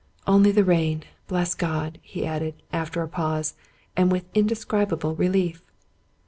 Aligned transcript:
"Only 0.35 0.51
the 0.51 0.63
rain, 0.63 1.03
bless 1.27 1.53
God!" 1.53 1.99
he 2.01 2.25
added, 2.25 2.63
after 2.73 3.03
a 3.03 3.07
pause, 3.07 3.53
and 3.95 4.11
with 4.11 4.25
indescribable 4.33 5.13
relief. 5.13 5.61